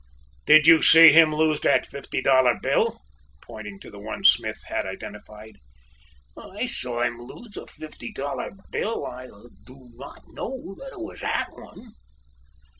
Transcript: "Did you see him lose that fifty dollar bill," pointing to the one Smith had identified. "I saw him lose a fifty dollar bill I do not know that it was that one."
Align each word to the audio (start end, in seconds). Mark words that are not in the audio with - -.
"Did 0.47 0.65
you 0.65 0.81
see 0.81 1.11
him 1.11 1.31
lose 1.31 1.59
that 1.59 1.85
fifty 1.85 2.23
dollar 2.23 2.55
bill," 2.59 3.01
pointing 3.39 3.77
to 3.81 3.91
the 3.91 3.99
one 3.99 4.23
Smith 4.23 4.63
had 4.65 4.87
identified. 4.87 5.59
"I 6.35 6.65
saw 6.65 7.03
him 7.03 7.19
lose 7.19 7.55
a 7.55 7.67
fifty 7.67 8.11
dollar 8.11 8.49
bill 8.71 9.05
I 9.05 9.27
do 9.63 9.91
not 9.93 10.21
know 10.25 10.73
that 10.79 10.93
it 10.93 10.99
was 10.99 11.21
that 11.21 11.49
one." 11.51 11.91